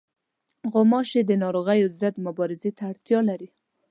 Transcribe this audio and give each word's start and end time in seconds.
غوماشې 0.71 1.21
د 1.25 1.31
ناروغیو 1.43 1.87
ضد 1.99 2.15
مبارزې 2.25 2.71
ته 2.77 2.83
اړتیا 2.91 3.19
لري. 3.29 3.49